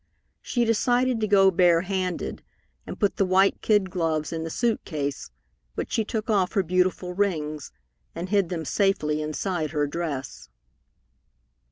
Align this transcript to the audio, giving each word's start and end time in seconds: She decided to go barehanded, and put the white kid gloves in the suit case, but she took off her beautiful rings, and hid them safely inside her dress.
She 0.41 0.65
decided 0.65 1.19
to 1.21 1.27
go 1.27 1.51
barehanded, 1.51 2.41
and 2.87 2.99
put 2.99 3.17
the 3.17 3.23
white 3.25 3.61
kid 3.61 3.91
gloves 3.91 4.33
in 4.33 4.43
the 4.43 4.49
suit 4.49 4.83
case, 4.83 5.29
but 5.75 5.91
she 5.91 6.03
took 6.03 6.27
off 6.27 6.53
her 6.53 6.63
beautiful 6.63 7.13
rings, 7.13 7.71
and 8.15 8.27
hid 8.29 8.49
them 8.49 8.65
safely 8.65 9.21
inside 9.21 9.69
her 9.69 9.85
dress. 9.85 10.49